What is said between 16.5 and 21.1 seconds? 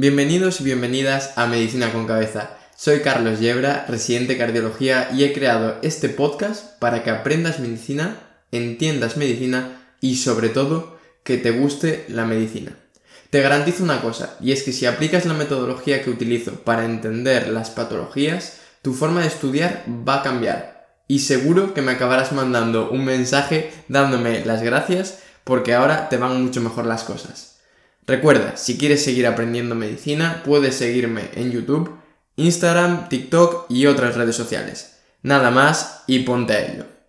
para entender las patologías, tu forma de estudiar va a cambiar.